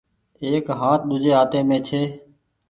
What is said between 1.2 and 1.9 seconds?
هآتي مين